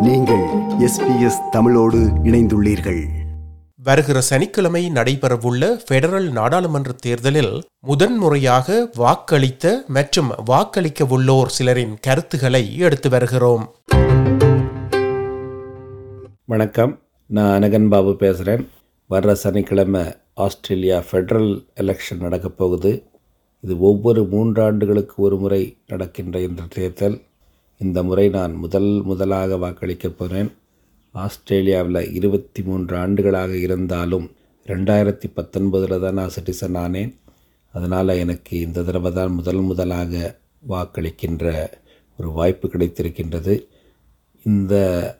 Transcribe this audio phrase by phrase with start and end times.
[0.00, 0.42] நீங்கள்
[0.78, 3.04] எஸ்பிஎஸ் தமிழோடு இணைந்துள்ளீர்கள்.
[3.82, 13.74] வருகிற சனிக்கிழமை நடைபெறவுள்ள பெடரல் நாடாளுமன்ற தேர்தலில் முதன்முறையாக வாக்களித்த மற்றும் வாக்களிக்கவுள்ளோர் சிலரின் கருத்துக்களை எடுத்து வருகிறோம்.
[16.44, 16.98] வணக்கம்.
[17.26, 18.68] நான் அனகன் பாபு பேசுகிறேன்
[19.10, 23.02] வர்ற சனிக்கிழமை ஆஸ்திரேலியா ஃபெடரல் எலெக்ஷன் நடக்கப் போகுது.
[23.60, 27.20] இது ஒவ்வொரு மூன்றாண்டுகளுக்கு ஒரு முறை நடக்கின்ற இந்த தேர்தல்.
[27.80, 30.50] இந்த முறை நான் முதல் முதலாக வாக்களிக்கப் போகிறேன்
[31.12, 34.30] ஆஸ்திரேலியாவில் இருபத்தி மூன்று ஆண்டுகளாக இருந்தாலும்
[34.66, 37.12] ரெண்டாயிரத்தி பத்தொன்பதில் தான் நான் சிட்டிசன் ஆனேன்.
[37.74, 41.70] அதனால் எனக்கு இந்த தடவை தான் முதல் முதலாக வாக்களிக்கின்ற
[42.18, 43.54] ஒரு வாய்ப்பு கிடைத்திருக்கின்றது.
[44.42, 44.74] இந்த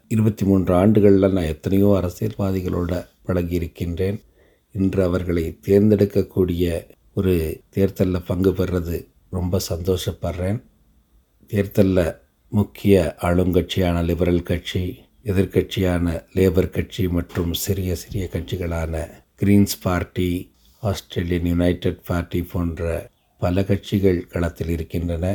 [0.08, 2.92] இருபத்தி மூன்று ஆண்டுகளில் நான் எத்தனையோ அரசியல்வாதிகளோட
[3.26, 4.18] பழகியிருக்கின்றேன்.
[4.72, 7.34] இன்று அவர்களை தேர்ந்தெடுக்கக்கூடிய ஒரு
[7.70, 10.58] தேர்தலில் பங்கு பெறுறது ரொம்ப சந்தோஷப்படுறேன்.
[11.46, 12.16] தேர்தலில்
[12.52, 14.82] முக்கிய ஆளுங்கட்சியான லிபரல் கட்சி
[15.24, 18.94] எதிர்க்கட்சியான லேபர் கட்சி மற்றும் சிறிய சிறிய கட்சிகளான
[19.40, 20.28] Greens party
[20.82, 25.26] Australian united party போன்ற பல கட்சிகள் களத்தில் இருக்கின்றன.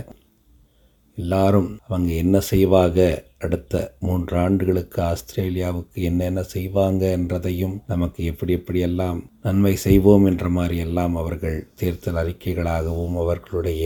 [1.17, 2.99] எல்லாரும் அவங்க என்ன செய்வாங்க?
[3.39, 11.15] அடுத்த மூன்று ஆண்டுகளுக்கு ஆஸ்திரேலியாவுக்கு என்னென்ன செய்வாங்க என்றதையும் நமக்கு எப்படி எப்படியெல்லாம் நன்மை செய்வோம் என்ற மாதிரி எல்லாம்
[11.15, 13.85] அவர்கள் தேர்தல் அறிக்கைகளாகவும் அவர்களுடைய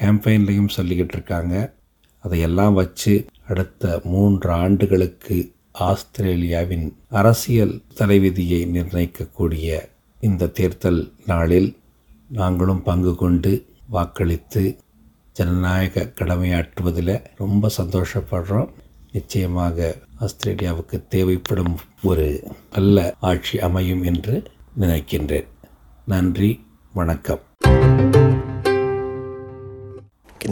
[0.00, 1.54] கேம்பெயின்லையும் சொல்லிக்கிட்டு இருக்காங்க.
[2.20, 9.88] அதையெல்லாம் வச்சு அடுத்த மூன்று ஆண்டுகளுக்கு ஆஸ்திரேலியாவின் அரசியல் தலைவிதியை நிர்ணயிக்கக்கூடிய
[10.20, 11.76] இந்த தேர்தல் நாளில்
[12.28, 13.52] நாங்களும் பங்கு கொண்டு
[13.88, 14.76] வாக்களித்து
[15.32, 18.70] ஜனநாயக கடமையாற்றுவதில் ரொம்ப சந்தோஷப்படுறோம்.
[19.12, 24.42] நிச்சயமாக ஆஸ்திரேலியாவுக்கு தேவைப்படும் ஒரு நல்ல ஆட்சி அமையும் என்று
[24.80, 25.46] நினைக்கின்றேன்.
[26.06, 27.40] நன்றி வணக்கம்.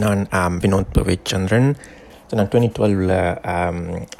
[0.03, 0.21] நான்
[0.63, 1.69] வினோத் பவிச்சந்திரன்
[2.29, 3.13] ஸோ நான் டுவெண்ட்டி டுவெல்வில்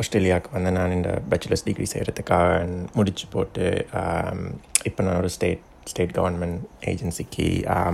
[0.01, 0.77] ஆஸ்திரேலியாவுக்கு வந்தேன்.
[0.79, 2.47] நான் இந்த பேச்சுலர்ஸ் டிகிரி செய்கிறதுக்காக
[2.97, 3.65] முடிச்சு போட்டு
[4.89, 6.57] இப்போ நான் ஒரு ஸ்டேட் ஸ்டேட் கவர்மெண்ட்
[6.91, 7.45] ஏஜென்சிக்கு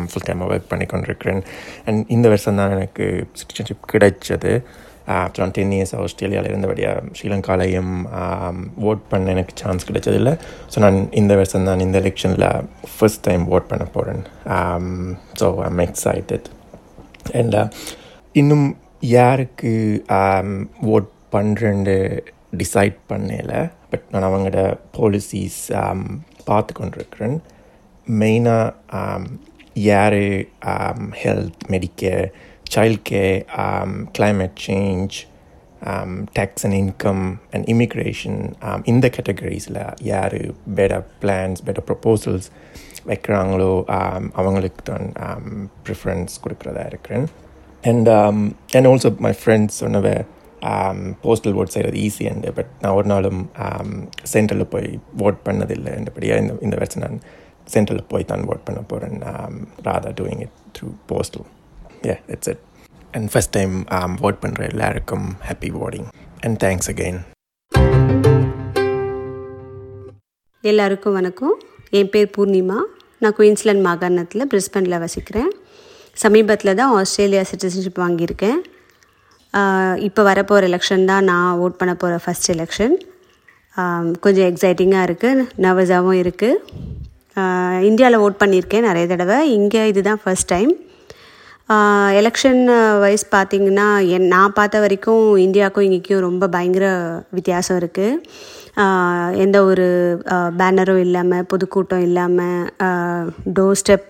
[0.09, 1.41] ஃபுல் டைமாக ஒர்க் பண்ணி கொண்டிருக்கிறேன்.
[1.87, 3.05] அண்ட் இந்த வருஷம் தான் எனக்கு
[3.41, 4.53] சிட்டிசன்ஷிப் கிடைச்சது.
[5.13, 7.93] அப்புறம் நான் டென் இயர்ஸ் ஆஸ்திரேலியாவில் இருந்தபடியாக ஸ்ரீலங்காலையும்
[8.89, 10.31] ஓட் பண்ண எனக்கு சான்ஸ் கிடைச்சதில்ல.
[10.73, 12.47] ஸோ நான் இந்த வருஷம் தான் இந்த எலெக்ஷனில்
[12.95, 14.23] ஃபர்ஸ்ட் டைம் ஓட் பண்ண போகிறேன்
[15.41, 16.47] so I'm excited
[17.33, 17.67] and uh,
[18.31, 18.67] இன்னும்
[18.99, 19.73] யாருக்கு
[20.11, 20.49] um,
[20.85, 21.97] ஓட் பண்ணுறேன்னு
[22.57, 23.53] டிசைட் பண்ணல
[23.89, 26.01] பட் நான் அவங்களோட பாலிசிஸ் um,
[26.45, 27.37] பார்த்து கொண்டிருக்கிறேன்.
[28.07, 29.29] மெயினாக
[29.83, 30.19] யார்
[31.21, 32.25] health Medicare
[32.75, 33.37] child care
[34.11, 35.15] climate change
[36.33, 38.39] tax and income and immigration
[38.83, 40.37] இந்த கேட்டகரிஸில் யார்
[40.75, 42.47] பெட்டர் பிளான்ஸ் பெட்டர் ப்ரப்போசல்ஸ்
[43.09, 43.71] வைக்கிறாங்களோ
[44.41, 45.07] அவங்களுக்கு தான்
[45.87, 47.25] ப்ரிஃபரன்ஸ் கொடுக்குறதா இருக்கிறேன்.
[47.91, 48.09] And
[48.77, 50.11] and also my friends சொன்னவ
[51.25, 53.41] postal vote செய்கிறது ஈஸி அண்டு பட் நான் ஒரு நாளும்
[54.33, 54.87] சென்ட்ரலில் போய்
[55.25, 57.19] ஓட் பண்ணதில்லை என்றபடியாக இந்த இந்த வருஷம் நான்
[57.73, 59.19] சென்ட்ரலில் போய் தான் ஓட் பண்ண போகிறேன்
[59.87, 61.45] rather doing it through postal
[62.11, 62.63] uh it's it
[63.11, 63.75] and first time
[64.27, 66.09] vote பண்ணுற எல்லாருக்கும் happy voting
[66.47, 67.21] and thanks again
[70.63, 71.55] எல்லாருக்கும் வணக்கம்.
[71.97, 72.77] என் பேர் பூர்ணிமா.
[73.25, 75.51] நான் குயின்ஸ்லாண்ட் மாகாணத்தில் பிரிஸ்பனில் வசிக்கிறேன்.
[76.23, 78.59] சமீபத்தில் தான் ஆஸ்திரேலியா சிட்டிசன்ஷிப் வாங்கியிருக்கேன்.
[80.07, 82.95] இப்போ வரப்போகிற எலெக்ஷன் தான் நான் ஓட் பண்ண போகிற ஃபஸ்ட் எலெக்ஷன்
[84.23, 89.37] கொஞ்சம் எக்ஸைட்டிங்காக இருக்குது நர்வஸாகவும் இருக்குது இந்தியாவில் ஓட் பண்ணியிருக்கேன் நிறைய தடவை.
[89.57, 90.71] இங்கே இதுதான் ஃபஸ்ட் டைம்
[92.19, 92.61] எலெக்ஷன்
[93.03, 96.87] வைஸ் பார்த்திங்கன்னா என் நான் பார்த்த வரைக்கும் இந்தியாவுக்கும் இங்கேக்கும் ரொம்ப பயங்கர
[97.37, 98.19] வித்தியாசம் இருக்குது
[99.43, 99.85] எந்த ஒரு
[100.59, 102.57] பேனரும் இல்லாமல் பொதுக்கூட்டம் இல்லாமல்
[103.57, 104.09] டோர் ஸ்டெப்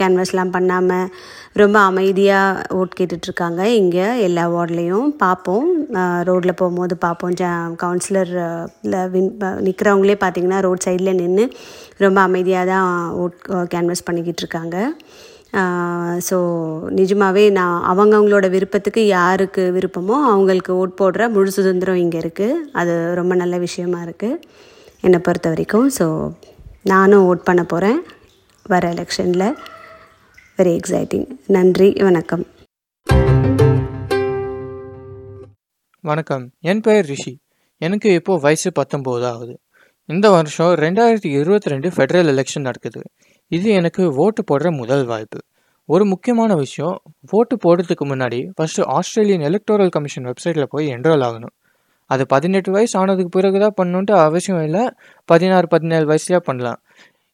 [0.00, 1.12] கேன்வஸ்லாம் பண்ணாமல்
[1.52, 3.62] ரொம்ப அமைதியாக ஓட் கேட்டுட்ருக்காங்க.
[3.80, 5.68] இங்கே எல்லா வார்ட்லேயும் பார்ப்போம்
[6.28, 7.50] ரோட்டில் போகும்போது பார்ப்போம் ஜ
[7.82, 9.30] கவுன்சிலரில் வின்
[9.66, 11.46] நிற்கிறவங்களே பார்த்திங்கன்னா ரோட் சைடில் நின்று
[11.98, 12.90] ரொம்ப அமைதியாக தான்
[13.24, 13.38] ஓட்
[13.74, 14.78] கேன்வஸ் பண்ணிக்கிட்டு இருக்காங்க
[16.28, 16.36] ஸோ
[16.98, 23.34] நிஜமாகவே நான் அவங்கவுங்களோட விருப்பத்துக்கு யாருக்கு விருப்பமோ அவங்களுக்கு ஓட் போடுற முழு சுதந்திரம் இங்கே இருக்குது அது ரொம்ப
[23.34, 24.40] நல்ல விஷயமா இருக்குது
[25.06, 26.06] என்னை பொறுத்த வரைக்கும் ஸோ
[26.92, 28.00] நானும் ஓட் பண்ண போகிறேன்
[28.66, 29.46] வர எலெக்ஷனில்.
[30.58, 31.26] வெரி எக்ஸைட்டிங்
[31.56, 32.44] நன்றி வணக்கம்.
[36.04, 36.44] வணக்கம்.
[36.70, 37.32] என் பெயர் ரிஷி.
[37.80, 39.54] எனக்கு இப்போது வயசு பத்தொம்போது ஆகுது
[40.08, 43.00] இந்த வருஷம் ரெண்டாயிரத்தி இருபத்தி ரெண்டு ஃபெடரல் எலெக்ஷன் நடக்குது.
[43.56, 45.38] இது எனக்கு ஓட்டு போடுற முதல் வாய்ப்பு.
[45.88, 46.94] ஒரு முக்கியமான விஷயம்
[47.38, 51.54] ஓட்டு போடுறதுக்கு முன்னாடி ஃபஸ்ட்டு ஆஸ்திரேலியன் எலக்டோரல் கமிஷன் வெப்சைட்டில் போய் என்ரோல் ஆகணும்.
[52.10, 54.84] அது பதினெட்டு வயசு ஆனதுக்கு பிறகு தான் பண்ணணுன்ட்டு அவசியம் இல்லை
[55.28, 56.80] பதினாறு பதினேழு வயசுலேயே பண்ணலாம்.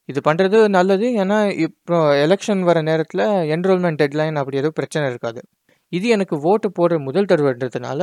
[0.08, 3.24] இது பண்ணுறது நல்லது ஏன்னா இப்போ எலெக்ஷன் வர நேரத்தில்
[3.56, 5.40] என்ரோல்மெண்ட் டெட்லைன் அப்படி எதுவும் பிரச்சனை இருக்காது.
[5.92, 8.00] இது எனக்கு ஓட்டு போடுற முதல் தடவைன்றதுனால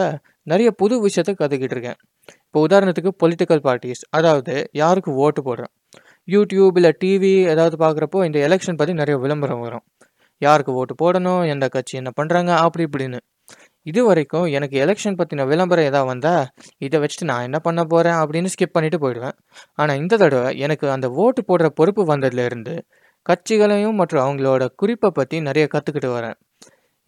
[0.52, 2.00] நிறைய புது விஷயத்தை கற்றுக்கிட்டு இருக்கேன்.
[2.48, 5.74] இப்போ உதாரணத்துக்கு பொலிட்டிக்கல் பார்ட்டிஸ் அதாவது யாருக்கு ஓட்டு போடுறேன்
[6.28, 9.86] யூடியூப் இல்லை டிவி ஏதாவது பார்க்குறப்போ இந்த எலெக்ஷன் பற்றி நிறைய விளம்பரம் வரும்.
[10.42, 13.20] யாருக்கு ஓட்டு போடணும் எந்த கட்சி என்ன பண்ணுறாங்க அப்படி இப்படின்னு.
[13.86, 16.46] இது வரைக்கும் எனக்கு எலெக்ஷன் பற்றின விளம்பரம் ஏதாவது வந்தால்
[16.86, 19.36] இதை வச்சுட்டு நான் என்ன பண்ண போகிறேன் அப்படின்னு ஸ்கிப் பண்ணிட்டு போயிடுவேன்.
[19.74, 22.74] ஆனால் இந்த தடவை எனக்கு அந்த ஓட்டு போடுற பொறுப்பு வந்ததுலேருந்து
[23.26, 26.38] கட்சிகளையும் மற்றும் அவங்களோட குறிப்பை பற்றி நிறைய கற்றுக்கிட்டு வரேன்.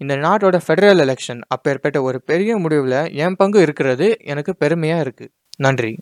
[0.02, 5.34] இந்த நாட்டோட ஃபெடரல் எலெக்ஷன் அப்பேற்பட்ட ஒரு பெரிய முடிவில் என் பங்கு இருக்கிறது எனக்கு பெருமையாக இருக்குது
[5.66, 5.94] நன்றி.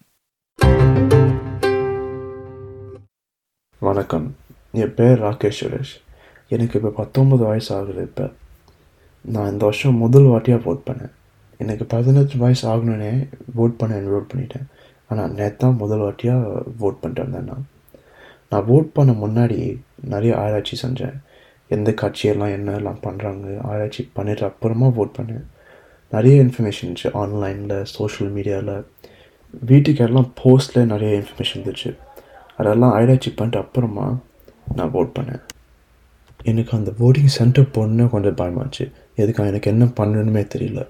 [3.79, 4.35] வணக்கம்.
[4.71, 5.91] என் பேர் ராகேஷ் சுரேஷ்.
[6.47, 8.31] எனக்கு இப்போ பத்தொம்பது வயசு ஆகுது இப்போ.
[9.21, 11.11] நான் இந்த வருஷம் முதல் வாட்டியாக வோட் பண்ணேன்.
[11.57, 13.27] எனக்கு பதினெட்டு வயசு ஆகணுன்னே
[13.57, 14.65] ஓட் பண்ண என்ரோல் பண்ணிட்டேன்.
[15.07, 17.67] ஆனால் நேற்று தான் முதல் வாட்டியாக ஓட் பண்ணிட்டு வந்தேன் நான்.
[18.49, 19.59] நான் ஓட் பண்ண முன்னாடி
[20.13, 21.19] நிறைய ஆராய்ச்சி செஞ்சேன்.
[21.67, 25.45] எந்த கட்சியெல்லாம் என்னெல்லாம் பண்ணுறாங்க ஆராய்ச்சி பண்ணிட்டு அப்புறமா ஓட் பண்ணேன்.
[26.09, 28.85] நிறைய இன்ஃபர்மேஷன் இருந்துச்சு ஆன்லைனில் சோஷியல் மீடியாவில்
[29.51, 31.97] வீட்டுக்கு எல்லாம் போஸ்ட்டில் நிறைய இன்ஃபர்மேஷன் இருந்துச்சு.
[32.59, 34.05] அதெல்லாம் ஆராய்ச்சி பண்ணிட்டு அப்புறமா
[34.77, 35.43] நான் ஓட் பண்ணேன்.
[36.51, 38.83] எனக்கு அந்த ஓட்டிங் சென்டர் போகணுன்னு கொஞ்சம் பயமாச்சு
[39.21, 40.81] எதுக்கு எனக்கு என்ன பண்ணணுமே தெரியல.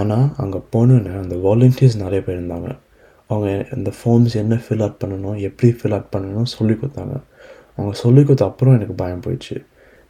[0.00, 2.70] ஆனால் அங்கே போனோன்னே அந்த வாலண்டியர்ஸ் நிறைய பேர் இருந்தாங்க.
[3.28, 7.14] அவங்க இந்த ஃபார்ம்ஸ் என்ன ஃபில் அவுட் பண்ணணும் எப்படி ஃபில் அவுட் பண்ணணும் சொல்லி கொடுத்தாங்க.
[7.76, 9.56] அவங்க சொல்லி கொடுத்த அப்புறம் எனக்கு பயம் போயிடுச்சு.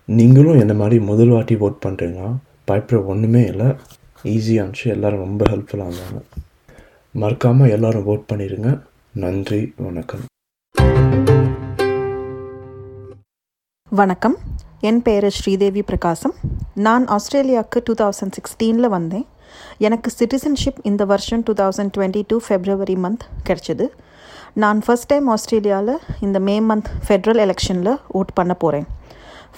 [0.08, 2.30] நீங்களும் என்ன மாதிரி முதல் வாட்டி ஓட் பண்ணுறீங்களா
[2.64, 3.68] பயப்பட ஒன்றுமே இல்லை.
[4.34, 4.86] ஈஸியாக இருந்துச்சு.
[4.96, 6.22] எல்லோரும் ரொம்ப ஹெல்ப்ஃபுல்லாக இருந்தாங்க.
[7.22, 8.70] மறக்காமல் எல்லோரும் ஓட் பண்ணிடுங்க
[9.24, 10.24] நன்றி வணக்கம்.
[13.92, 14.34] வணக்கம்.
[14.88, 16.32] என் பேர் ஸ்ரீதேவி பிரகாசம்.
[16.86, 19.26] நான் ஆஸ்திரேலியாவுக்கு டூ தௌசண்ட் சிக்ஸ்டீனில் வந்தேன்.
[19.86, 23.86] எனக்கு சிட்டிசன்ஷிப் இந்த வருஷம் two thousand twenty two February month கிடச்சிது.
[24.62, 25.94] நான் ஃபஸ்ட் டைம் ஆஸ்திரேலியாவில்
[26.26, 28.86] இந்த மே மந்த் ஃபெட்ரல் எலெக்ஷனில் ஓட் பண்ண போகிறேன்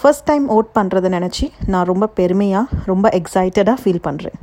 [0.03, 4.39] ஃபஸ்ட் டைம் ஓட் பண்ணுறதை நினச்சி நான் ரொம்ப பெருமையாக ரொம்ப எக்ஸைட்டடாக ஃபீல் பண்ணுறேன்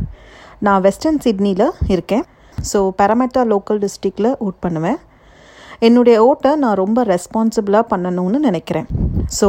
[0.68, 2.26] நான் வெஸ்டர்ன் சிட்னியில் இருக்கேன்.
[2.72, 5.00] ஸோ பெரமெட்டா லோக்கல் டிஸ்ட்ரிக்டில் ஓட் பண்ணுவேன்.
[5.86, 8.90] என்னுடைய ஓட்டை நான் ரொம்ப ரெஸ்பான்சிபிளாக பண்ணணும்னு நினைக்கிறேன்.
[9.40, 9.48] ஸோ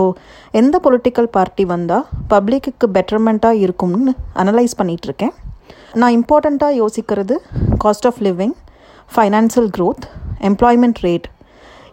[0.61, 5.34] எந்த பொலிட்டிக்கல் பார்ட்டி வந்தால் பப்ளிக்கு பெட்டர்மெண்ட்டாக இருக்கும்னு அனலைஸ் பண்ணிகிட்ருக்கேன்
[6.00, 7.37] நான் இம்பார்ட்டண்ட்டாக யோசிக்கிறது
[7.84, 8.55] cost of living
[9.14, 10.06] financial growth
[10.50, 11.26] employment rate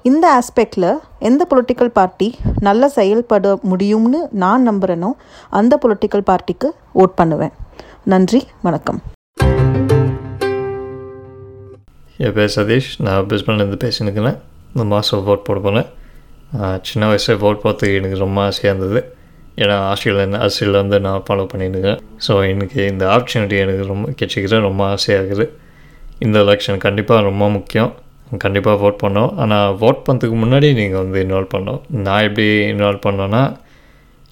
[0.09, 0.87] இந்த ஆஸ்பெக்டில்
[1.29, 2.27] எந்த பொலிட்டிக்கல் பார்ட்டி
[2.67, 5.09] நல்லா செயல்பட முடியும்னு நான் நம்புகிறேனோ
[5.59, 6.69] அந்த பொலிட்டிக்கல் பார்ட்டிக்கு
[7.03, 7.53] ஓட் பண்ணுவேன்.
[8.13, 8.99] நன்றி வணக்கம்.
[12.25, 12.89] என் பேர் சதீஷ்.
[13.05, 14.37] நான் பிரிஸ்பன்லேருந்து பேசினுக்கிறேன்.
[14.73, 15.89] இந்த மாதம் ஓட் போட போனேன்
[16.89, 19.01] சின்ன வயசில் போட் போகிறதுக்கு எனக்கு ரொம்ப ஆசையாக இருந்தது.
[19.61, 24.83] ஏன்னா ஆஸ்திரேலியா அரசியலில் வந்து நான் ஃபாலோ பண்ணியிருக்கேன் ஸோ எனக்கு இந்த ஆப்பர்ச்சுனிட்டி எனக்கு ரொம்ப கிடைச்சிக்கிறேன் ரொம்ப
[24.93, 25.45] ஆசையாக இருக்குது.
[26.25, 27.91] இந்த எலெக்ஷன் கண்டிப்பாக ரொம்ப முக்கியம்.
[28.43, 29.31] கண்டிப்பாக ஓட் பண்ணோம்.
[29.43, 31.81] ஆனால் ஓட் பண்ணுறதுக்கு முன்னாடி நீங்கள் வந்து இன்வால்வ் பண்ணோம்.
[32.05, 33.41] நான் எப்படி இன்வால்வ் பண்ணோன்னா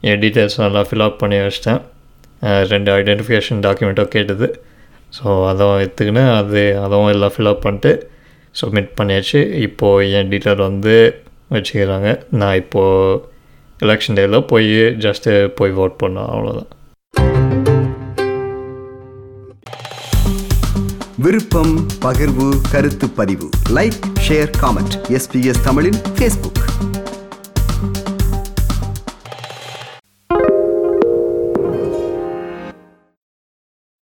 [0.10, 1.82] என் டீட்டெயில்ஸ் நல்லா ஃபில்அப் பண்ணி வச்சிட்டேன்.
[2.74, 4.48] ரெண்டு ஐடென்டிஃபிகேஷன் டாக்குமெண்ட்டும் கேட்டது.
[5.18, 6.32] ஸோ அதுவும் எடுத்துக்கினேன்.
[6.40, 7.92] அது அதுவும் எல்லாம் ஃபில்அப் பண்ணிட்டு
[8.62, 9.42] சப்மிட் பண்ணியாச்சு.
[9.68, 10.96] இப்போது என் டீட்டெயில் வந்து
[11.52, 12.10] வச்சுக்கிறாங்க.
[12.42, 13.22] நான் இப்போது
[13.86, 14.74] எலெக்ஷன் டேயில் போய்
[15.06, 16.70] ஜஸ்ட்டு போய் ஓட் பண்ணோம் அவ்வளோதான்
[21.24, 21.74] விருப்பம்
[22.06, 23.48] பகிர்வு கருத்து பதிவு.
[23.78, 26.62] லைக் ஷேர் காமெண்ட் எஸ்பிஎஸ் தமிழின் ஃபேஸ்புக்